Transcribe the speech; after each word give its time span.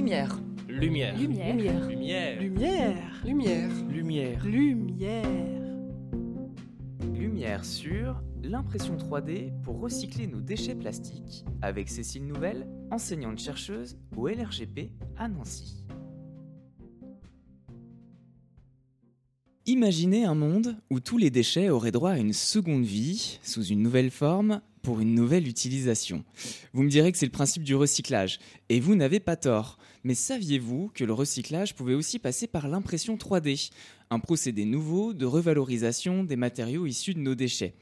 Lumière. 0.00 0.40
Lumière. 0.66 1.14
Lumière. 1.14 1.54
Lumière. 1.54 2.40
Lumière. 2.40 3.22
Lumière. 3.22 3.70
Lumière. 3.90 4.46
Lumière. 4.46 5.24
Lumière 7.12 7.64
sur 7.66 8.22
l'impression 8.42 8.96
3D 8.96 9.52
pour 9.60 9.78
recycler 9.78 10.26
nos 10.26 10.40
déchets 10.40 10.74
plastiques 10.74 11.44
avec 11.60 11.90
Cécile 11.90 12.26
Nouvelle, 12.26 12.66
enseignante 12.90 13.40
chercheuse 13.40 13.98
au 14.16 14.26
LRGP 14.26 14.90
à 15.18 15.28
Nancy. 15.28 15.84
Imaginez 19.66 20.24
un 20.24 20.34
monde 20.34 20.78
où 20.88 21.00
tous 21.00 21.18
les 21.18 21.28
déchets 21.28 21.68
auraient 21.68 21.92
droit 21.92 22.12
à 22.12 22.18
une 22.18 22.32
seconde 22.32 22.84
vie, 22.84 23.38
sous 23.42 23.64
une 23.64 23.82
nouvelle 23.82 24.10
forme, 24.10 24.62
pour 24.82 25.00
une 25.00 25.14
nouvelle 25.14 25.46
utilisation. 25.46 26.24
Vous 26.72 26.82
me 26.82 26.90
direz 26.90 27.12
que 27.12 27.18
c'est 27.18 27.26
le 27.26 27.32
principe 27.32 27.62
du 27.62 27.74
recyclage, 27.74 28.38
et 28.68 28.80
vous 28.80 28.94
n'avez 28.94 29.20
pas 29.20 29.36
tort. 29.36 29.78
Mais 30.04 30.14
saviez-vous 30.14 30.90
que 30.94 31.04
le 31.04 31.12
recyclage 31.12 31.74
pouvait 31.74 31.94
aussi 31.94 32.18
passer 32.18 32.46
par 32.46 32.68
l'impression 32.68 33.16
3D, 33.16 33.70
un 34.10 34.18
procédé 34.18 34.64
nouveau 34.64 35.12
de 35.12 35.26
revalorisation 35.26 36.24
des 36.24 36.36
matériaux 36.36 36.86
issus 36.86 37.14
de 37.14 37.20
nos 37.20 37.34
déchets 37.34 37.74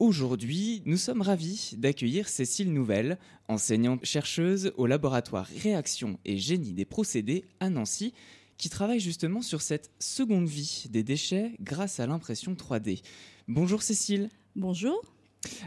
Aujourd'hui, 0.00 0.80
nous 0.86 0.96
sommes 0.96 1.20
ravis 1.20 1.74
d'accueillir 1.76 2.26
Cécile 2.26 2.72
Nouvelle, 2.72 3.18
enseignante 3.48 4.02
chercheuse 4.06 4.72
au 4.78 4.86
laboratoire 4.86 5.46
Réaction 5.62 6.18
et 6.24 6.38
Génie 6.38 6.72
des 6.72 6.86
procédés 6.86 7.44
à 7.60 7.68
Nancy, 7.68 8.14
qui 8.56 8.70
travaille 8.70 9.00
justement 9.00 9.42
sur 9.42 9.60
cette 9.60 9.90
seconde 9.98 10.48
vie 10.48 10.86
des 10.88 11.02
déchets 11.02 11.52
grâce 11.60 12.00
à 12.00 12.06
l'impression 12.06 12.54
3D. 12.54 13.02
Bonjour 13.46 13.82
Cécile. 13.82 14.30
Bonjour. 14.56 15.19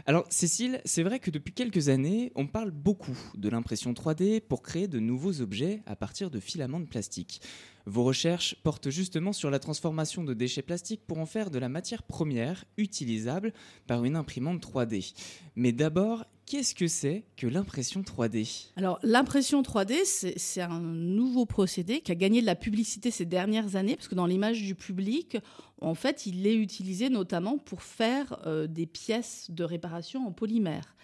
Alors 0.06 0.26
Cécile, 0.30 0.80
c'est 0.84 1.02
vrai 1.02 1.18
que 1.18 1.30
depuis 1.30 1.52
quelques 1.52 1.88
années, 1.88 2.32
on 2.36 2.46
parle 2.46 2.70
beaucoup 2.70 3.18
de 3.34 3.48
l'impression 3.48 3.92
3D 3.92 4.40
pour 4.40 4.62
créer 4.62 4.86
de 4.86 5.00
nouveaux 5.00 5.40
objets 5.40 5.82
à 5.86 5.96
partir 5.96 6.30
de 6.30 6.40
filaments 6.40 6.80
de 6.80 6.86
plastique. 6.86 7.40
Vos 7.86 8.04
recherches 8.04 8.56
portent 8.62 8.90
justement 8.90 9.32
sur 9.32 9.50
la 9.50 9.58
transformation 9.58 10.24
de 10.24 10.32
déchets 10.32 10.62
plastiques 10.62 11.06
pour 11.06 11.18
en 11.18 11.26
faire 11.26 11.50
de 11.50 11.58
la 11.58 11.68
matière 11.68 12.02
première 12.02 12.64
utilisable 12.76 13.52
par 13.86 14.04
une 14.04 14.16
imprimante 14.16 14.64
3D. 14.64 15.14
Mais 15.56 15.72
d'abord, 15.72 16.24
qu'est-ce 16.46 16.74
que 16.74 16.88
c'est 16.88 17.24
que 17.36 17.46
l'impression 17.46 18.02
3D 18.02 18.68
Alors, 18.76 18.98
l'impression 19.02 19.62
3D, 19.62 20.04
c'est 20.36 20.60
un 20.60 20.80
nouveau 20.80 21.46
procédé 21.46 22.00
qui 22.00 22.12
a 22.12 22.14
gagné 22.14 22.40
de 22.40 22.46
la 22.46 22.54
publicité 22.54 23.10
ces 23.10 23.24
dernières 23.24 23.76
années, 23.76 23.96
parce 23.96 24.08
que 24.08 24.14
dans 24.14 24.26
l'image 24.26 24.62
du 24.62 24.74
public, 24.74 25.36
en 25.80 25.94
fait, 25.94 26.26
il 26.26 26.46
est 26.46 26.54
utilisé 26.54 27.08
notamment 27.08 27.58
pour 27.58 27.82
faire 27.82 28.38
euh, 28.46 28.66
des 28.66 28.86
pièces 28.86 29.50
de 29.50 29.64
réparation 29.64 30.26
en 30.26 30.32
polymère. 30.32 30.96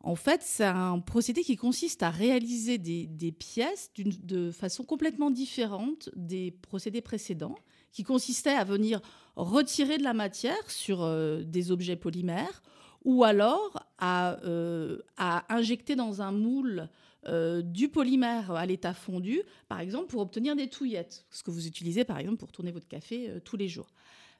En 0.00 0.16
fait, 0.16 0.42
c'est 0.42 0.64
un 0.64 1.00
procédé 1.00 1.42
qui 1.42 1.56
consiste 1.56 2.02
à 2.02 2.10
réaliser 2.10 2.76
des, 2.76 3.32
pièces 3.32 3.90
de 3.96 4.50
façon 4.50 4.84
complètement 4.84 5.30
différente 5.30 6.10
des 6.14 6.50
procédés 6.50 7.00
précédents, 7.00 7.54
qui 7.90 8.02
consistaient 8.02 8.50
à 8.50 8.64
venir 8.64 9.00
retirer 9.36 9.98
de 9.98 10.02
la 10.02 10.12
matière 10.12 10.70
sur 10.70 11.02
euh, 11.02 11.42
des 11.42 11.70
objets 11.70 11.96
polymères 11.96 12.62
ou 13.04 13.24
alors 13.24 13.86
à, 13.98 14.38
euh, 14.44 14.98
à 15.16 15.54
injecter 15.54 15.96
dans 15.96 16.22
un 16.22 16.32
moule 16.32 16.88
euh, 17.26 17.62
du 17.62 17.88
polymère 17.88 18.50
à 18.50 18.66
l'état 18.66 18.94
fondu, 18.94 19.42
par 19.68 19.80
exemple 19.80 20.08
pour 20.08 20.20
obtenir 20.20 20.56
des 20.56 20.68
touillettes, 20.68 21.24
ce 21.30 21.42
que 21.42 21.50
vous 21.50 21.66
utilisez 21.66 22.04
par 22.04 22.18
exemple 22.18 22.38
pour 22.38 22.52
tourner 22.52 22.72
votre 22.72 22.88
café 22.88 23.30
euh, 23.30 23.40
tous 23.40 23.56
les 23.56 23.68
jours. 23.68 23.92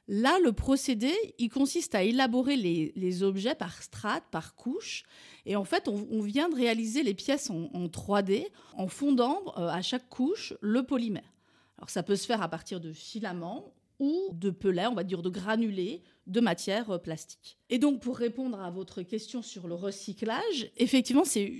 Là, 0.07 0.37
le 0.43 0.51
procédé, 0.51 1.11
il 1.39 1.49
consiste 1.49 1.95
à 1.95 2.03
élaborer 2.03 2.55
les, 2.55 3.23
objets 3.23 3.55
par 3.55 3.81
strates, 3.81 4.23
par 4.29 4.53
couches. 4.53 5.03
Et 5.47 5.55
en 5.55 5.63
fait, 5.63 5.87
on, 5.87 6.21
vient 6.21 6.47
de 6.47 6.53
réaliser 6.53 7.01
les 7.01 7.15
pièces 7.15 7.49
en, 7.49 7.71
en 7.73 7.87
3D 7.87 8.45
en 8.73 8.87
fondant 8.87 9.43
à 9.55 9.81
chaque 9.81 10.07
couche 10.07 10.53
le 10.61 10.83
polymère. 10.83 11.33
Alors, 11.79 11.89
ça 11.89 12.03
peut 12.03 12.15
se 12.15 12.27
faire 12.27 12.43
à 12.43 12.49
partir 12.49 12.79
de 12.79 12.93
filaments 12.93 13.73
ou 13.99 14.29
de 14.33 14.49
pellets, 14.49 14.87
on 14.87 14.95
va 14.95 15.03
dire 15.03 15.21
de 15.21 15.29
granulés 15.29 16.03
de 16.27 16.39
matière 16.39 16.89
euh, 16.91 16.97
plastique. 16.97 17.57
Et 17.69 17.77
donc, 17.77 18.01
pour 18.01 18.17
répondre 18.17 18.59
à 18.59 18.69
votre 18.69 19.01
question 19.03 19.41
sur 19.41 19.67
le 19.67 19.75
recyclage, 19.75 20.71
effectivement, 20.77 21.23
c'est 21.23 21.51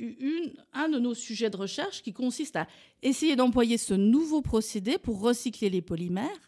un 0.74 0.90
de 0.90 1.00
nos 1.00 1.14
sujets 1.14 1.50
de 1.50 1.58
recherche 1.58 2.02
qui 2.02 2.14
consiste 2.14 2.56
à 2.56 2.68
essayer 3.02 3.36
d'employer 3.36 3.78
ce 3.78 3.94
nouveau 3.94 4.42
procédé 4.42 4.98
pour 4.98 5.20
recycler 5.20 5.70
les 5.70 5.82
polymères. 5.82 6.40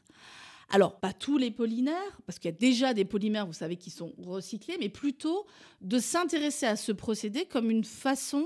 Alors, 0.70 1.00
pas 1.00 1.14
tous 1.14 1.38
les 1.38 1.52
polymères, 1.52 2.19
parce 2.25 2.40
qu'il 2.40 2.52
y 2.52 2.54
a 2.54 2.58
déjà 2.58 2.94
des 2.94 3.06
polymères, 3.06 3.46
vous 3.46 3.54
savez, 3.54 3.78
qui 3.78 3.90
sont 3.90 4.14
recyclés, 4.18 4.78
mais 4.80 4.90
plutôt 4.90 5.46
de 5.81 5.98
s'intéresser 5.98 6.66
à 6.66 6.75
ce 6.75 6.92
procédé 6.92 7.46
comme 7.46 7.72
une 7.72 7.86
façon 7.86 8.46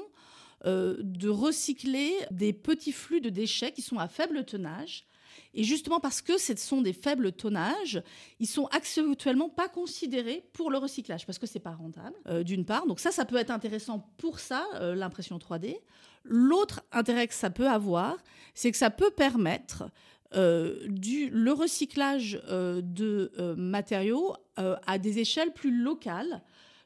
euh, 0.65 0.97
de 0.99 1.29
recycler 1.29 2.13
des 2.29 2.53
petits 2.53 2.91
flux 2.91 3.21
de 3.21 3.29
déchets 3.29 3.71
qui 3.71 3.81
sont 3.81 3.97
à 3.97 4.07
faible 4.07 4.45
tonnage. 4.45 5.07
Et 5.53 5.63
justement 5.63 5.99
parce 5.99 6.21
que 6.21 6.37
ce 6.37 6.55
sont 6.55 6.81
des 6.81 6.93
faibles 6.93 7.33
tonnages, 7.33 8.01
ils 8.39 8.47
sont 8.47 8.67
actuellement 8.67 9.49
pas 9.49 9.67
considérés 9.67 10.43
pour 10.53 10.71
le 10.71 10.77
recyclage 10.77 11.25
parce 11.25 11.39
que 11.39 11.47
c'est 11.47 11.59
pas 11.59 11.71
rentable, 11.71 12.15
euh, 12.27 12.43
d'une 12.43 12.65
part. 12.65 12.87
Donc 12.87 12.99
ça, 12.99 13.11
ça 13.11 13.25
peut 13.25 13.35
être 13.35 13.51
intéressant 13.51 14.11
pour 14.17 14.39
ça, 14.39 14.65
euh, 14.75 14.95
l'impression 14.95 15.37
3D. 15.37 15.77
L'autre 16.23 16.81
intérêt 16.91 17.27
que 17.27 17.33
ça 17.33 17.49
peut 17.49 17.67
avoir, 17.67 18.17
c'est 18.53 18.71
que 18.71 18.77
ça 18.77 18.91
peut 18.91 19.11
permettre 19.11 19.89
euh, 20.35 20.87
du, 20.87 21.29
le 21.29 21.51
recyclage 21.51 22.41
de 22.47 23.31
matériaux 23.57 24.35
à 24.55 24.97
des 24.99 25.19
échelles 25.19 25.51
plus 25.51 25.75
locales, 25.75 26.43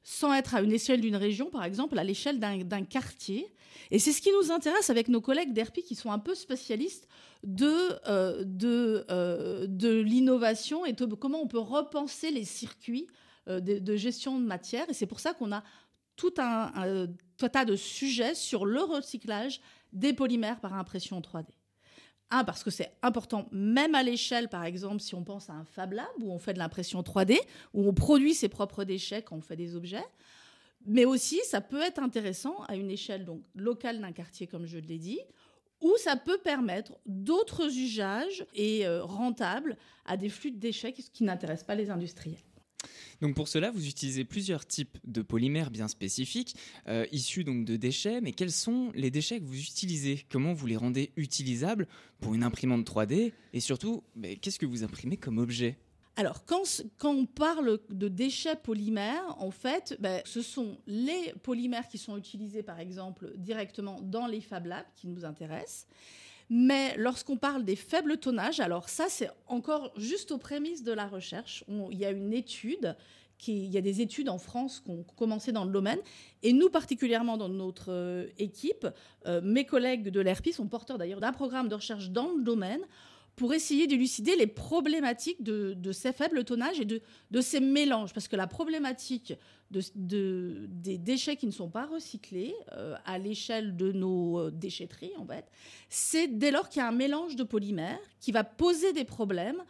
sans 0.07 0.31
être 0.33 0.53
à 0.53 0.61
une 0.61 0.71
échelle 0.71 1.01
d'une 1.01 1.15
région, 1.15 1.49
par 1.49 1.63
exemple, 1.63 1.97
à 1.97 2.03
l'échelle 2.03 2.39
d'un 2.39 2.83
quartier. 2.83 3.51
Et 3.89 3.97
c'est 3.97 4.11
ce 4.11 4.21
qui 4.21 4.29
nous 4.39 4.51
intéresse 4.51 4.91
avec 4.91 5.07
nos 5.07 5.19
collègues 5.19 5.51
d'ERPI 5.51 5.81
qui 5.81 5.95
sont 5.95 6.11
un 6.11 6.19
peu 6.19 6.35
spécialistes 6.35 7.07
de, 7.43 7.67
euh, 8.07 8.45
euh, 9.09 9.65
de 9.67 9.99
l'innovation 9.99 10.85
et 10.85 10.93
de 10.93 11.05
comment 11.15 11.41
on 11.41 11.47
peut 11.47 11.57
repenser 11.57 12.29
les 12.29 12.45
circuits 12.45 13.07
euh, 13.47 13.59
de, 13.59 13.95
gestion 13.95 14.39
de 14.39 14.45
matière. 14.45 14.87
Et 14.91 14.93
c'est 14.93 15.07
pour 15.07 15.19
ça 15.19 15.33
qu'on 15.33 15.51
a 15.51 15.63
tout 16.15 16.33
un- 16.37 17.07
tout 17.37 17.45
un 17.47 17.49
tas 17.49 17.65
de 17.65 17.75
sujets 17.75 18.35
sur 18.35 18.65
le 18.67 18.81
recyclage 18.83 19.59
des 19.91 20.13
polymères 20.13 20.59
par 20.59 20.75
impression 20.75 21.19
3D. 21.19 21.47
Un, 22.31 22.43
parce 22.43 22.63
que 22.63 22.71
c'est 22.71 22.91
important, 23.03 23.47
même 23.51 23.93
à 23.93 24.01
l'échelle, 24.01 24.49
par 24.49 24.65
exemple, 24.65 24.99
si 24.99 25.13
on 25.13 25.23
pense 25.23 25.49
à 25.49 25.53
un 25.53 25.65
Fab 25.65 25.93
Lab 25.93 26.07
où 26.19 26.31
on 26.31 26.39
fait 26.39 26.53
de 26.53 26.59
l'impression 26.59 27.01
3D, 27.01 27.37
où 27.73 27.87
on 27.87 27.93
produit 27.93 28.33
ses 28.33 28.49
propres 28.49 28.83
déchets 28.83 29.21
quand 29.21 29.35
on 29.35 29.41
fait 29.41 29.55
des 29.55 29.75
objets. 29.75 30.03
Mais 30.87 31.05
aussi, 31.05 31.39
ça 31.45 31.61
peut 31.61 31.81
être 31.81 31.99
intéressant 31.99 32.63
à 32.67 32.75
une 32.75 32.89
échelle 32.89 33.25
donc 33.25 33.41
locale 33.55 33.99
d'un 34.01 34.11
quartier, 34.11 34.47
comme 34.47 34.65
je 34.65 34.77
l'ai 34.77 34.97
dit, 34.97 35.19
où 35.81 35.93
ça 35.97 36.15
peut 36.15 36.39
permettre 36.39 36.93
d'autres 37.05 37.77
usages 37.77 38.45
et 38.53 38.87
euh, 38.87 39.03
rentables 39.03 39.77
à 40.05 40.17
des 40.17 40.29
flux 40.29 40.51
de 40.51 40.59
déchets 40.59 40.93
qui, 40.93 41.03
qui 41.09 41.23
n'intéressent 41.23 41.67
pas 41.67 41.75
les 41.75 41.89
industriels. 41.89 42.39
Donc 43.21 43.35
pour 43.35 43.47
cela, 43.47 43.71
vous 43.71 43.87
utilisez 43.87 44.25
plusieurs 44.25 44.65
types 44.65 44.97
de 45.05 45.21
polymères 45.21 45.71
bien 45.71 45.87
spécifiques, 45.87 46.55
euh, 46.87 47.05
issus 47.11 47.43
donc 47.43 47.65
de 47.65 47.75
déchets. 47.75 48.21
Mais 48.21 48.31
quels 48.31 48.51
sont 48.51 48.91
les 48.95 49.11
déchets 49.11 49.39
que 49.39 49.45
vous 49.45 49.59
utilisez? 49.59 50.25
Comment 50.29 50.53
vous 50.53 50.67
les 50.67 50.77
rendez 50.77 51.11
utilisables 51.15 51.87
pour 52.19 52.33
une 52.33 52.43
imprimante 52.43 52.87
3D 52.87 53.33
Et 53.53 53.59
surtout, 53.59 54.03
qu'est-ce 54.41 54.59
que 54.59 54.65
vous 54.65 54.83
imprimez 54.83 55.17
comme 55.17 55.37
objet? 55.37 55.77
Alors, 56.17 56.45
quand, 56.45 56.83
quand 56.97 57.11
on 57.11 57.25
parle 57.25 57.79
de 57.89 58.07
déchets 58.07 58.55
polymères, 58.55 59.35
en 59.37 59.51
fait, 59.51 59.97
ben, 59.99 60.21
ce 60.23 60.41
sont 60.41 60.77
les 60.87 61.33
polymères 61.43 61.89
qui 61.89 61.97
sont 61.97 62.17
utilisés, 62.17 62.63
par 62.63 62.79
exemple, 62.79 63.33
directement 63.35 63.99
dans 64.01 64.25
les 64.25 64.39
Fab 64.39 64.65
Labs 64.65 64.85
qui 64.95 65.07
nous 65.07 65.25
intéressent. 65.25 65.87
Mais 66.49 66.95
lorsqu'on 66.97 67.37
parle 67.37 67.65
des 67.65 67.75
faibles 67.75 68.17
tonnages, 68.17 68.59
alors 68.59 68.89
ça, 68.89 69.05
c'est 69.09 69.29
encore 69.47 69.91
juste 69.97 70.31
aux 70.31 70.37
prémices 70.37 70.83
de 70.83 70.91
la 70.91 71.07
recherche. 71.07 71.63
Il 71.91 71.97
y 71.97 72.05
a 72.05 72.11
une 72.11 72.33
étude, 72.33 72.95
il 73.47 73.73
y 73.73 73.77
a 73.77 73.81
des 73.81 74.01
études 74.01 74.29
en 74.29 74.37
France 74.37 74.79
qui 74.79 74.91
ont 74.91 75.03
commencé 75.15 75.51
dans 75.51 75.65
le 75.65 75.71
domaine. 75.71 75.99
Et 76.43 76.53
nous, 76.53 76.69
particulièrement 76.69 77.37
dans 77.37 77.49
notre 77.49 77.91
euh, 77.91 78.27
équipe, 78.37 78.87
euh, 79.25 79.41
mes 79.43 79.65
collègues 79.65 80.09
de 80.09 80.19
l'ERPI 80.19 80.53
sont 80.53 80.67
porteurs 80.67 80.97
d'ailleurs 80.97 81.19
d'un 81.19 81.33
programme 81.33 81.67
de 81.67 81.75
recherche 81.75 82.09
dans 82.09 82.31
le 82.33 82.43
domaine 82.43 82.81
pour 83.35 83.53
essayer 83.53 83.85
d'élucider 83.87 84.35
les 84.35 84.47
problématiques 84.47 85.43
de, 85.43 85.91
ces 85.91 86.13
faibles 86.13 86.43
tonnages 86.43 86.79
et 86.79 86.85
de, 86.85 87.01
ces 87.41 87.59
mélanges. 87.59 88.13
Parce 88.13 88.27
que 88.27 88.35
la 88.35 88.47
problématique 88.47 89.33
de, 89.71 89.81
de- 89.95 90.65
des 90.69 90.97
déchets 90.97 91.35
qui 91.35 91.45
ne 91.45 91.51
sont 91.51 91.69
pas 91.69 91.85
recyclés 91.85 92.55
euh, 92.73 92.95
à 93.05 93.17
l'échelle 93.17 93.75
de 93.75 93.91
nos 93.91 94.39
euh, 94.39 94.51
déchetteries, 94.51 95.11
c'est 95.89 96.27
dès 96.27 96.51
lors 96.51 96.69
qu'il 96.69 96.79
y 96.79 96.83
a 96.83 96.87
un 96.87 96.93
mélange 96.93 97.35
de 97.35 97.43
polymères 97.43 97.99
qui 98.19 98.31
va 98.31 98.43
poser 98.43 98.93
des 98.93 99.05
problèmes 99.05 99.63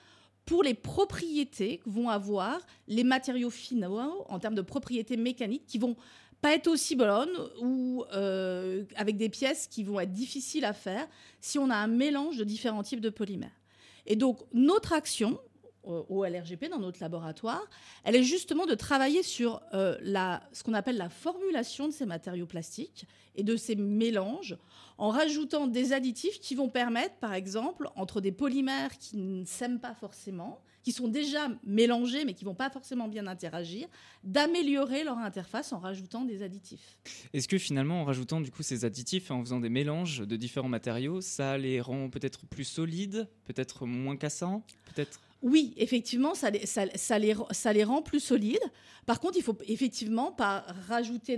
pour 0.46 0.64
les 0.64 0.74
propriétés 0.74 1.80
que 1.80 1.90
vont 1.90 2.10
avoir 2.10 2.60
les 2.88 3.04
matériaux 3.04 3.50
finaux 3.50 4.26
en 4.30 4.40
termes 4.40 4.56
de 4.56 4.62
propriétés 4.62 5.18
mécaniques 5.18 5.66
qui 5.66 5.78
vont 5.78 5.96
pas 6.42 6.54
être 6.54 6.68
aussi 6.68 6.96
bonnes 6.96 7.36
ou 7.62 8.06
euh, 8.14 8.84
avec 8.96 9.18
des 9.18 9.30
pièces 9.30 9.68
qui 9.68 9.84
vont 9.84 10.00
être 10.00 10.12
difficiles 10.12 10.66
à 10.66 10.74
faire 10.74 11.08
si 11.42 11.58
on 11.58 11.70
a 11.70 11.76
un 11.76 11.88
mélange 11.88 12.38
de 12.38 12.44
différents 12.44 12.84
types 12.84 13.02
de 13.02 13.10
polymères. 13.10 13.60
Et 14.06 14.16
donc 14.16 14.40
notre 14.54 14.94
action 14.94 15.40
au 15.86 16.26
LRGP, 16.26 16.70
dans 16.70 16.80
notre 16.80 17.00
laboratoire, 17.02 17.64
elle 18.04 18.16
est 18.16 18.24
justement 18.24 18.66
de 18.66 18.76
travailler 18.76 19.24
sur 19.24 19.62
la, 19.72 20.42
ce 20.52 20.64
qu'on 20.64 20.74
appelle 20.74 20.98
la 20.98 21.10
formulation 21.10 21.88
de 21.88 21.94
ces 21.94 22.06
matériaux 22.06 22.46
plastiques 22.46 23.06
et 23.36 23.44
de 23.44 23.56
ces 23.56 23.76
mélanges 23.76 24.58
en 24.98 25.10
rajoutant 25.10 25.68
des 25.68 25.94
additifs 25.94 26.40
qui 26.40 26.56
vont 26.56 26.70
permettre, 26.70 27.16
par 27.16 27.34
exemple, 27.34 27.90
entre 27.96 28.22
des 28.22 28.32
polymères 28.32 28.98
qui 28.98 29.18
ne 29.18 29.46
s'aiment 29.46 29.80
pas 29.80 29.94
forcément, 29.94 30.62
qui 30.84 30.92
sont 30.92 31.08
déjà 31.08 31.50
mélangés 31.66 32.26
mais 32.26 32.34
qui 32.34 32.46
vont 32.46 32.56
pas 32.56 32.70
forcément 32.70 33.08
bien 33.08 33.28
interagir, 33.28 33.88
d'améliorer 34.24 35.04
leur 35.04 35.18
interface 35.18 35.74
en 35.74 35.80
rajoutant 35.80 36.24
des 36.24 36.44
additifs. 36.44 36.98
Est-ce 37.34 37.48
que 37.48 37.58
finalement, 37.58 38.02
en 38.02 38.06
rajoutant 38.06 38.40
du 38.40 38.52
coup 38.52 38.64
ces 38.64 38.86
additifs, 38.86 39.32
en 39.32 39.42
faisant 39.42 39.60
des 39.60 39.70
mélanges 39.70 40.20
de 40.20 40.36
différents 40.36 40.70
matériaux, 40.70 41.22
ça 41.22 41.58
les 41.58 41.82
rend 41.82 42.10
peut-être 42.10 42.46
plus 42.46 42.66
solides, 42.66 43.28
peut-être 43.46 43.86
moins 43.86 44.16
cassants, 44.16 44.64
peut-être 44.94 45.20
oui, 45.46 45.76
effectivement, 45.78 46.34
ça 46.34 46.50
les, 46.50 47.84
rend 47.84 48.02
plus 48.02 48.20
solides. 48.20 48.58
Par 49.06 49.20
contre, 49.20 49.38
il 49.38 49.44
faut 49.44 49.56
effectivement 49.68 50.32
pas 50.32 50.66
rajouter 50.88 51.38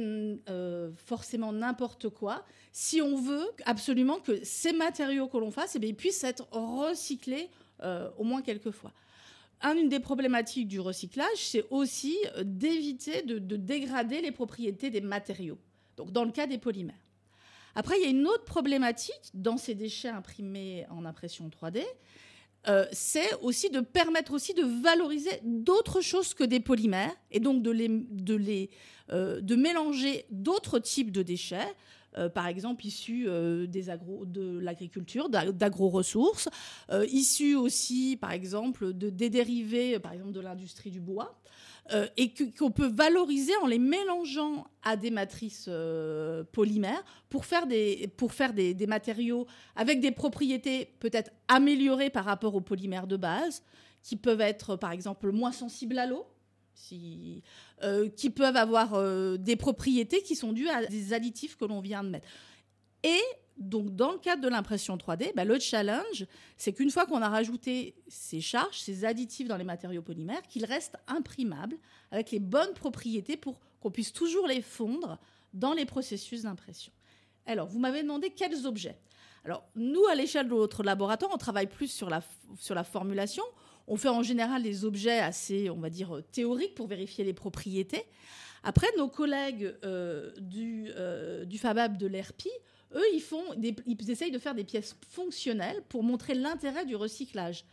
euh, 0.49 0.91
forcément 0.95 1.51
n'importe 1.51 2.07
quoi. 2.07 2.45
Si 2.71 3.01
on 3.01 3.17
veut 3.19 3.49
absolument 3.65 4.19
que 4.19 4.41
ces 4.45 4.71
matériaux 4.71 5.27
que 5.27 5.37
l'on 5.37 5.51
fasse 5.51 5.75
eh 5.75 5.79
bien, 5.79 5.93
puissent 5.93 6.23
être 6.23 6.47
recyclés 6.51 7.49
euh, 7.83 8.09
au 8.17 8.23
moins 8.23 8.41
quelques 8.41 8.71
fois 8.71 8.93
une 9.75 9.89
des 9.89 9.99
problématiques 9.99 10.67
du 10.67 10.79
recyclage, 10.79 11.27
c'est 11.35 11.65
aussi 11.69 12.15
euh, 12.37 12.43
d'éviter 12.45 13.23
de, 13.23 13.39
dégrader 13.57 14.21
les 14.21 14.31
propriétés 14.31 14.89
des 14.89 15.01
matériaux, 15.01 15.57
donc 15.97 16.11
dans 16.11 16.23
le 16.23 16.31
cas 16.31 16.47
des 16.47 16.57
polymères. 16.57 16.95
Après, 17.75 17.97
il 17.99 18.03
y 18.03 18.05
a 18.05 18.09
une 18.09 18.25
autre 18.25 18.45
problématique 18.45 19.31
dans 19.33 19.57
ces 19.57 19.75
déchets 19.75 20.09
imprimés 20.09 20.85
en 20.89 21.05
impression 21.05 21.49
3D, 21.49 21.83
euh, 22.67 22.85
c'est 22.91 23.33
aussi 23.41 23.69
de 23.69 23.79
permettre 23.79 24.33
aussi 24.33 24.53
de 24.53 24.63
valoriser 24.63 25.39
d'autres 25.43 26.01
choses 26.01 26.33
que 26.33 26.43
des 26.43 26.59
polymères 26.59 27.15
et 27.31 27.39
donc 27.39 27.61
de, 27.61 27.71
les, 27.71 27.87
de, 27.87 28.35
les, 28.35 28.69
euh, 29.11 29.39
de 29.41 29.55
mélanger 29.55 30.25
d'autres 30.29 30.79
types 30.79 31.11
de 31.11 31.21
déchets. 31.21 31.75
Euh, 32.17 32.29
par 32.29 32.47
exemple 32.47 32.85
issus 32.85 33.27
des 33.67 33.89
agro, 33.89 34.25
de 34.25 34.57
l'agriculture, 34.59 35.29
d'agro-ressources, 35.29 36.49
issus 37.11 37.55
aussi, 37.55 38.17
par 38.19 38.31
exemple, 38.31 38.93
de, 38.93 39.09
des 39.09 39.29
dérivés, 39.29 39.99
par 39.99 40.13
exemple, 40.13 40.31
de 40.31 40.39
l'industrie 40.39 40.89
du 40.89 40.99
bois. 40.99 41.37
Et 42.17 42.33
qu'on 42.57 42.71
peut 42.71 42.87
valoriser 42.87 43.55
en 43.61 43.67
les 43.67 43.79
mélangeant 43.79 44.67
à 44.83 44.97
des 44.97 45.11
matrices 45.11 45.69
polymères 46.51 47.03
pour 47.29 47.45
faire, 47.45 47.67
des, 47.67 48.11
pour 48.17 48.33
faire 48.33 48.53
des, 48.53 48.87
matériaux 48.87 49.47
avec 49.75 49.99
des 49.99 50.11
propriétés 50.11 50.93
peut-être 50.99 51.31
améliorées 51.47 52.09
par 52.09 52.25
rapport 52.25 52.55
aux 52.55 52.61
polymères 52.61 53.07
de 53.07 53.17
base, 53.17 53.63
qui 54.03 54.15
peuvent 54.15 54.41
être 54.41 54.75
par 54.75 54.91
exemple 54.91 55.31
moins 55.31 55.51
sensibles 55.51 55.97
à 55.97 56.05
l'eau, 56.05 56.25
euh, 57.83 58.09
qui 58.09 58.29
peuvent 58.29 58.55
avoir 58.55 58.93
euh, 58.93 59.37
des 59.37 59.55
propriétés 59.55 60.21
qui 60.21 60.35
sont 60.35 60.53
dues 60.53 60.69
à 60.69 60.85
des 60.85 61.13
additifs 61.13 61.57
que 61.57 61.65
l'on 61.65 61.81
vient 61.81 62.03
de 62.03 62.09
mettre. 62.09 62.27
Et 63.03 63.21
donc, 63.57 63.95
dans 63.95 64.11
le 64.11 64.19
cadre 64.19 64.41
de 64.41 64.47
l'impression 64.47 64.97
3D, 64.97 65.33
bah, 65.35 65.43
le 65.43 65.59
challenge, 65.59 66.25
c'est 66.57 66.73
qu'une 66.73 66.91
fois 66.91 67.05
qu'on 67.05 67.21
a 67.21 67.29
rajouté 67.29 67.95
ces 68.07 68.39
charges, 68.39 68.79
ces 68.79 69.03
additifs 69.03 69.47
dans 69.47 69.57
les 69.57 69.63
matériaux 69.63 70.01
polymères, 70.01 70.43
qu'ils 70.43 70.65
restent 70.65 70.97
imprimables 71.07 71.77
avec 72.11 72.31
les 72.31 72.39
bonnes 72.39 72.73
propriétés 72.73 73.35
pour 73.35 73.59
qu'on 73.79 73.91
puisse 73.91 74.13
toujours 74.13 74.47
les 74.47 74.61
fondre 74.61 75.17
dans 75.53 75.73
les 75.73 75.85
processus 75.85 76.43
d'impression. 76.43 76.91
Alors, 77.45 77.67
vous 77.67 77.79
m'avez 77.79 78.03
demandé 78.03 78.29
quels 78.29 78.67
objets. 78.67 78.99
Alors, 79.43 79.63
nous, 79.75 80.05
à 80.05 80.15
l'échelle 80.15 80.47
de 80.47 80.53
notre 80.53 80.83
laboratoire, 80.83 81.31
on 81.33 81.37
travaille 81.37 81.67
plus 81.67 81.87
sur 81.87 82.09
la, 82.09 82.21
sur 82.59 82.75
la 82.75 82.83
formulation. 82.83 83.43
On 83.87 83.95
fait 83.95 84.09
en 84.09 84.21
général 84.21 84.61
des 84.61 84.85
objets 84.85 85.19
assez, 85.19 85.69
on 85.69 85.79
va 85.79 85.89
dire, 85.89 86.21
théoriques 86.31 86.75
pour 86.75 86.87
vérifier 86.87 87.23
les 87.23 87.33
propriétés. 87.33 88.03
Après, 88.63 88.87
nos 88.97 89.07
collègues 89.07 89.73
euh, 89.85 90.31
du, 90.39 90.91
euh, 90.95 91.45
du 91.45 91.57
FABAB 91.57 91.97
de 91.97 92.07
l'ERPI, 92.07 92.49
eux, 92.95 93.05
ils, 93.13 93.21
font 93.21 93.43
ils 93.61 94.11
essayent 94.11 94.31
de 94.31 94.39
faire 94.39 94.55
des 94.55 94.63
pièces 94.63 94.95
fonctionnelles 95.09 95.81
pour 95.89 96.03
montrer 96.03 96.33
l'intérêt 96.33 96.85
du 96.85 96.95
recyclage. 96.95 97.65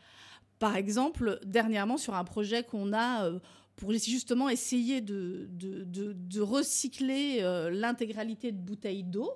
Par 0.58 0.76
exemple, 0.76 1.40
dernièrement, 1.44 1.96
sur 1.96 2.14
un 2.14 2.24
projet 2.24 2.62
qu'on 2.62 2.92
a 2.92 3.26
euh, 3.26 3.38
pour 3.76 3.92
justement 3.92 4.48
essayer 4.48 5.00
de, 5.00 5.48
de 5.50 6.40
recycler 6.40 7.40
l'intégralité 7.72 8.52
de 8.52 8.56
bouteilles 8.58 9.02
d'eau, 9.02 9.32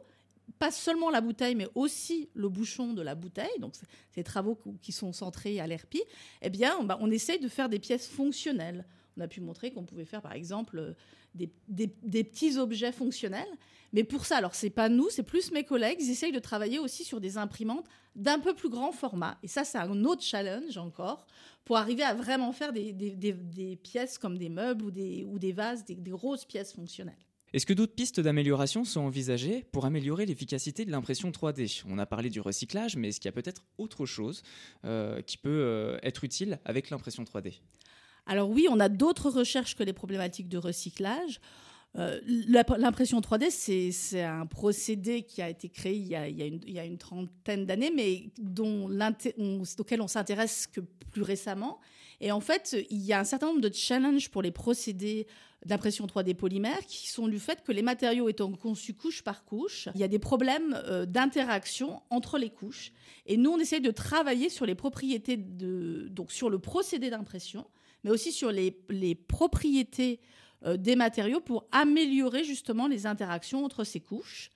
pas 0.59 0.71
seulement 0.71 1.11
la 1.11 1.21
bouteille, 1.21 1.55
mais 1.55 1.69
aussi 1.75 2.29
le 2.35 2.49
bouchon 2.49 2.93
de 2.93 3.03
la 3.03 3.15
bouteille, 3.15 3.59
donc 3.61 3.75
ces 4.15 4.25
travaux 4.25 4.59
qui 4.83 4.93
sont 4.93 5.13
centrés 5.13 5.61
à 5.61 5.67
l'ERPI, 5.67 6.03
eh 6.43 6.51
bien, 6.51 6.83
bah, 6.85 6.99
on 7.01 7.11
essaye 7.11 7.39
de 7.39 7.49
faire 7.49 7.69
des 7.69 7.79
pièces 7.79 8.09
fonctionnelles. 8.09 8.85
On 9.19 9.21
a 9.21 9.29
pu 9.29 9.41
montrer 9.41 9.73
qu'on 9.73 9.85
pouvait 9.85 10.05
faire, 10.05 10.23
par 10.23 10.33
exemple, 10.33 10.95
des, 11.35 11.49
petits 12.25 12.57
objets 12.57 12.93
fonctionnels. 12.93 13.49
Mais 13.93 14.05
pour 14.05 14.27
ça, 14.27 14.37
alors 14.37 14.55
c'est 14.55 14.71
pas 14.71 14.89
nous, 14.89 15.09
c'est 15.11 15.23
plus 15.23 15.51
mes 15.51 15.65
collègues, 15.65 15.99
ils 16.01 16.11
essayent 16.11 16.33
de 16.33 16.39
travailler 16.39 16.79
aussi 16.79 17.05
sur 17.05 17.21
des 17.21 17.39
imprimantes 17.39 17.87
d'un 18.17 18.39
peu 18.39 18.55
plus 18.55 18.69
grand 18.69 18.93
format. 18.93 19.39
Et 19.43 19.49
ça, 19.49 19.65
c'est 19.65 19.79
un 19.79 20.05
autre 20.05 20.23
challenge 20.23 20.77
encore, 20.77 21.27
pour 21.65 21.79
arriver 21.79 22.03
à 22.03 22.15
vraiment 22.15 22.53
faire 22.53 22.73
des, 22.73 23.79
pièces 23.83 24.19
comme 24.19 24.37
des 24.37 24.51
meubles 24.51 24.85
ou 24.85 24.91
des, 24.91 25.25
ou 25.25 25.39
des 25.39 25.53
vases, 25.53 25.85
des 25.85 26.11
grosses 26.11 26.45
pièces 26.45 26.75
fonctionnelles. 26.75 27.17
Est-ce 27.55 27.65
que 27.65 27.73
d'autres 27.73 27.95
pistes 27.95 28.21
d'amélioration 28.21 28.85
sont 28.85 29.01
envisagées 29.01 29.65
pour 29.73 29.87
améliorer 29.87 30.27
l'efficacité 30.27 30.85
de 30.85 30.91
l'impression 30.91 31.31
3D 31.31 31.83
On 31.89 31.99
a 31.99 32.05
parlé 32.05 32.29
du 32.29 32.41
recyclage, 32.41 32.97
mais 32.97 33.09
est-ce 33.09 33.21
qu'il 33.21 33.29
y 33.29 33.31
a 33.31 33.33
peut-être 33.33 33.65
autre 33.79 34.05
chose 34.05 34.43
euh, 34.85 35.23
qui 35.23 35.39
peut 35.39 35.49
euh, 35.49 35.99
être 36.03 36.25
utile 36.25 36.59
avec 36.67 36.91
l'impression 36.91 37.25
3D 37.25 37.61
Alors 38.29 38.51
oui, 38.51 38.69
on 38.71 38.79
a 38.79 38.89
d'autres 38.89 39.31
recherches 39.31 39.75
que 39.75 39.83
les 39.83 39.95
problématiques 39.95 40.49
de 40.49 40.59
recyclage. 40.59 41.41
Euh, 41.97 42.21
l'impression 42.27 43.21
3D, 43.21 43.51
c'est 43.51 44.23
un 44.23 44.45
procédé 44.45 45.23
qui 45.23 45.41
a 45.41 45.49
été 45.49 45.71
créé 45.71 45.95
il 45.95 46.07
y 46.07 46.15
a, 46.15 46.85
une, 46.85 46.99
trentaine 46.99 47.65
d'années, 47.65 47.91
mais 47.95 48.31
dont 48.39 48.89
auquel 49.79 50.03
on 50.03 50.07
s'intéresse 50.07 50.67
que 50.67 50.81
plus 51.11 51.23
récemment. 51.23 51.81
Et 52.21 52.31
en 52.31 52.41
fait, 52.41 52.77
il 52.91 53.01
y 53.01 53.15
a 53.15 53.21
un 53.21 53.25
certain 53.25 53.47
nombre 53.47 53.63
de 53.63 53.73
challenges 53.73 54.29
pour 54.29 54.43
les 54.43 54.51
procédés 54.51 55.27
d'impression 55.65 56.07
3D 56.07 56.35
polymère 56.35 56.85
qui 56.87 57.09
sont 57.09 57.27
du 57.27 57.41
fait 57.41 57.65
que 57.65 57.73
les 57.73 57.83
matériaux 57.83 58.29
étant 58.29 58.53
conçus 58.53 58.95
couche 58.95 59.23
par 59.23 59.45
couche, 59.45 59.89
il 59.95 60.01
y 60.01 60.05
a 60.05 60.09
des 60.09 60.19
problèmes 60.19 60.79
euh, 60.85 61.05
d'interaction 61.05 62.03
entre 62.11 62.39
les 62.39 62.51
couches. 62.51 62.93
Et 63.27 63.37
nous, 63.37 63.51
on 63.51 63.59
essaye 63.59 63.81
de 63.81 63.91
travailler 63.91 64.51
sur 64.51 64.67
les 64.67 64.75
propriétés 64.75 65.37
de, 65.37 66.07
donc 66.11 66.31
sur 66.31 66.51
le 66.51 66.59
procédé 66.59 67.11
d'impression, 67.11 67.67
mais 68.05 68.11
aussi 68.11 68.33
sur 68.33 68.51
les, 68.53 68.71
propriétés 69.15 70.21
euh, 70.65 70.77
des 70.77 70.97
matériaux 70.97 71.41
pour 71.41 71.67
améliorer 71.73 72.45
justement 72.45 72.87
les 72.87 73.07
interactions 73.07 73.65
entre 73.65 73.85
ces 73.85 74.01
couches. 74.01 74.51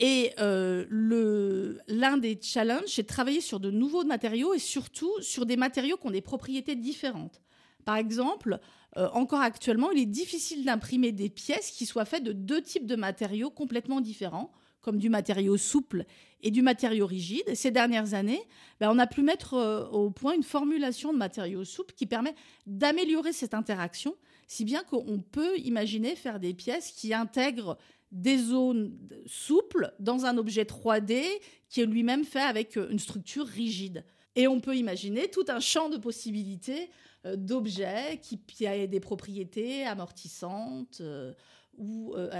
Et 0.00 0.30
euh, 0.38 1.76
l'un 1.88 2.18
des 2.18 2.38
challenges, 2.40 2.86
c'est 2.86 3.02
de 3.02 3.08
travailler 3.08 3.40
sur 3.40 3.58
de 3.58 3.70
nouveaux 3.70 4.04
matériaux 4.04 4.54
et 4.54 4.60
surtout 4.60 5.12
sur 5.20 5.44
des 5.44 5.56
matériaux 5.56 5.96
qui 5.96 6.06
ont 6.06 6.12
des 6.12 6.20
propriétés 6.20 6.76
différentes. 6.76 7.42
Par 7.84 7.96
exemple, 7.96 8.60
euh, 8.96 9.08
encore 9.12 9.40
actuellement, 9.40 9.90
il 9.90 10.00
est 10.00 10.06
difficile 10.06 10.64
d'imprimer 10.64 11.10
des 11.10 11.28
pièces 11.28 11.70
qui 11.70 11.84
soient 11.84 12.04
faites 12.04 12.22
de 12.22 12.32
deux 12.32 12.62
types 12.62 12.86
de 12.86 12.96
matériaux 12.96 13.50
complètement 13.50 14.00
différents, 14.00 14.52
comme 14.80 14.98
du 14.98 15.08
matériau 15.08 15.56
souple 15.56 16.04
et 16.42 16.50
du 16.50 16.62
matériau 16.62 17.06
rigide. 17.06 17.54
ces 17.54 17.70
dernières 17.70 18.14
années, 18.14 18.40
ben, 18.80 18.90
on 18.90 18.98
a 18.98 19.06
pu 19.06 19.22
mettre 19.22 19.54
euh, 19.54 19.86
au 19.88 20.10
point 20.10 20.34
une 20.34 20.42
formulation 20.42 21.12
de 21.12 21.18
matériaux 21.18 21.64
souples 21.64 21.94
qui 21.94 22.06
permet 22.06 22.34
d'améliorer 22.66 23.32
cette 23.32 23.54
interaction, 23.54 24.14
si 24.46 24.64
bien 24.64 24.82
qu'on 24.84 25.18
peut 25.18 25.58
imaginer 25.58 26.16
faire 26.16 26.40
des 26.40 26.54
pièces 26.54 26.92
qui 26.92 27.12
intègrent 27.12 27.76
des 28.12 28.38
zones 28.38 28.96
souples 29.26 29.92
dans 29.98 30.24
un 30.24 30.38
objet 30.38 30.64
3D 30.64 31.22
qui 31.68 31.82
est 31.82 31.86
lui-même 31.86 32.24
fait 32.24 32.40
avec 32.40 32.76
une 32.76 32.98
structure 32.98 33.46
rigide. 33.46 34.04
Et 34.34 34.46
on 34.46 34.60
peut 34.60 34.76
imaginer 34.76 35.28
tout 35.28 35.44
un 35.48 35.60
champ 35.60 35.88
de 35.88 35.98
possibilités 35.98 36.90
euh, 37.26 37.36
d'objets 37.36 38.20
qui, 38.22 38.38
qui 38.38 38.66
des 38.88 39.00
propriétés 39.00 39.84
amortissantes 39.84 40.98
euh, 41.00 41.34
ou 41.78 42.14
euh, 42.16 42.30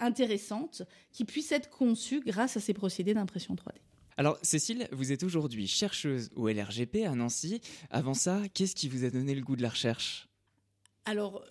intéressantes 0.00 0.82
qui 1.12 1.24
puissent 1.24 1.52
être 1.52 1.70
conçues 1.70 2.20
grâce 2.20 2.56
à 2.56 2.60
ces 2.60 2.72
procédés 2.72 3.14
d'impression 3.14 3.54
3D. 3.54 3.76
Alors 4.16 4.38
Cécile, 4.42 4.88
vous 4.92 5.12
êtes 5.12 5.24
aujourd'hui 5.24 5.66
chercheuse 5.66 6.30
au 6.36 6.48
LRGP 6.48 7.04
à 7.04 7.14
Nancy. 7.14 7.60
Avant 7.90 8.14
ça, 8.14 8.40
qu'est-ce 8.54 8.74
qui 8.74 8.88
vous 8.88 9.04
a 9.04 9.10
donné 9.10 9.34
le 9.34 9.42
goût 9.42 9.56
de 9.56 9.62
la 9.62 9.70
recherche? 9.70 10.28
Alors, 11.04 11.44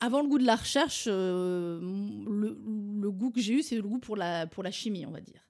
avant 0.00 0.20
le 0.20 0.28
goût 0.28 0.38
de 0.38 0.44
la 0.44 0.56
recherche, 0.56 1.06
le, 1.06 1.78
le, 1.80 3.10
goût 3.10 3.30
que 3.30 3.40
j'ai 3.40 3.54
eu, 3.54 3.62
c'est 3.62 3.76
le 3.76 3.82
goût 3.82 3.98
pour 3.98 4.16
la, 4.16 4.46
pour 4.46 4.64
la 4.64 4.72
chimie, 4.72 5.06
on 5.06 5.12
va 5.12 5.20
dire. 5.20 5.48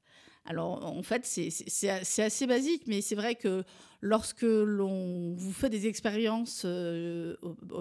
Alors 0.48 0.82
en 0.82 1.02
fait, 1.02 1.26
c'est 1.26 1.90
assez 1.90 2.46
basique, 2.46 2.84
mais 2.86 3.02
c'est 3.02 3.14
vrai 3.14 3.34
que 3.34 3.64
lorsque 4.00 4.42
l'on 4.42 5.34
vous 5.34 5.52
fait 5.52 5.70
des 5.70 5.86
expériences, 5.86 6.62
euh, 6.64 7.36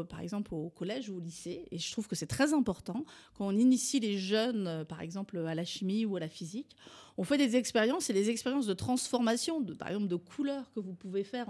par 0.10 0.22
exemple 0.22 0.54
au 0.54 0.70
collège 0.70 1.10
ou 1.10 1.18
au 1.18 1.20
lycée, 1.20 1.66
et 1.72 1.78
je 1.78 1.92
trouve 1.92 2.08
que 2.08 2.16
c'est 2.16 2.28
très 2.28 2.54
important, 2.54 3.06
quand 3.38 3.48
on 3.48 3.52
initie 3.52 4.00
les 4.00 4.18
jeunes, 4.18 4.68
euh, 4.68 4.84
par 4.84 5.02
exemple 5.02 5.38
à 5.38 5.54
la 5.54 5.64
chimie 5.64 6.06
ou 6.06 6.16
à 6.16 6.20
la 6.20 6.30
physique, 6.30 6.76
on 7.20 7.24
fait 7.24 7.38
des 7.38 7.56
expériences 7.56 8.10
et 8.10 8.14
les 8.14 8.30
expériences 8.30 8.68
de 8.68 8.74
transformation, 8.74 9.62
de, 9.62 9.74
par 9.74 9.90
exemple 9.90 10.08
de 10.08 10.16
couleurs 10.16 10.72
que 10.74 10.80
vous 10.80 10.94
pouvez 10.94 11.24
faire 11.24 11.48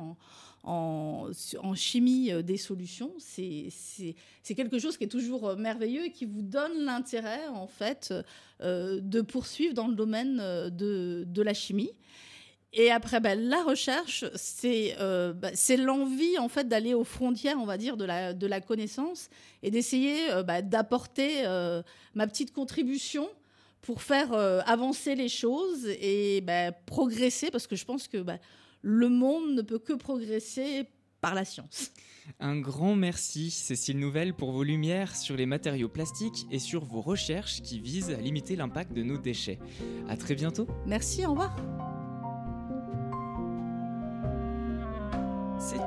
en, 0.63 1.29
chimie 1.75 2.31
euh, 2.31 2.41
des 2.41 2.57
solutions, 2.57 3.13
c'est 3.19 3.71
quelque 4.55 4.79
chose 4.79 4.97
qui 4.97 5.05
est 5.05 5.09
toujours 5.09 5.55
merveilleux 5.55 6.05
et 6.05 6.11
qui 6.11 6.25
vous 6.25 6.41
donne 6.41 6.83
l'intérêt, 6.83 7.47
en 7.47 7.67
fait, 7.67 8.13
de 8.61 9.21
poursuivre 9.21 9.73
dans 9.73 9.87
le 9.87 9.95
domaine 9.95 10.37
de 10.37 11.41
la 11.41 11.53
chimie. 11.53 11.91
Et 12.73 12.91
après, 12.91 13.19
ben, 13.19 13.39
la 13.39 13.63
recherche, 13.63 14.25
euh, 14.65 15.33
ben, 15.33 15.51
c'est 15.55 15.77
l'envie 15.77 16.37
en 16.37 16.49
fait 16.49 16.67
d'aller 16.67 16.93
aux 16.93 17.05
frontières, 17.05 17.57
on 17.59 17.65
va 17.65 17.77
dire, 17.77 17.97
de 17.97 18.05
la, 18.05 18.33
de 18.33 18.47
la 18.47 18.61
connaissance 18.61 19.29
et 19.63 19.71
d'essayer 19.71 20.31
euh, 20.31 20.43
ben, 20.43 20.61
d'apporter 20.61 21.45
euh, 21.45 21.81
ma 22.13 22.27
petite 22.27 22.53
contribution 22.53 23.29
pour 23.81 24.01
faire 24.01 24.33
avancer 24.33 25.15
les 25.15 25.29
choses 25.29 25.87
et 25.87 26.43
progresser, 26.87 27.51
parce 27.51 27.67
que 27.67 27.77
je 27.77 27.85
pense 27.85 28.09
que 28.09 28.17
le 28.81 29.07
monde 29.07 29.53
ne 29.53 29.61
peut 29.61 29.79
que 29.79 29.93
progresser 29.93 30.89
par 31.21 31.33
la 31.33 31.45
science. 31.45 31.91
Un 32.41 32.59
grand 32.59 32.95
merci, 32.95 33.49
Cécile 33.49 33.99
Nouvelle, 33.99 34.33
pour 34.33 34.51
vos 34.51 34.63
lumières 34.63 35.15
sur 35.15 35.37
les 35.37 35.45
matériaux 35.45 35.87
plastiques 35.87 36.47
et 36.51 36.59
sur 36.59 36.83
vos 36.83 37.01
recherches 37.01 37.61
qui 37.61 37.79
visent 37.79 38.09
à 38.09 38.17
limiter 38.17 38.57
l'impact 38.57 38.91
de 38.91 39.03
nos 39.03 39.17
déchets. 39.17 39.59
À 40.09 40.17
très 40.17 40.35
bientôt. 40.35 40.67
Merci, 40.85 41.25
au 41.25 41.31
revoir. 41.31 41.55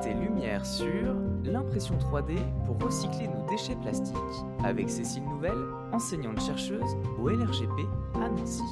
Lumière 0.08 0.64
sur 0.64 1.14
l'impression 1.44 1.94
3D 1.96 2.38
pour 2.64 2.78
recycler 2.80 3.28
nos 3.28 3.46
déchets 3.50 3.76
plastiques 3.76 4.16
avec 4.64 4.88
Cécile 4.88 5.24
Nouvelle, 5.24 5.58
enseignante 5.92 6.40
chercheuse 6.40 6.96
au 7.18 7.28
LRGP 7.28 7.86
à 8.14 8.28
Nancy. 8.30 8.62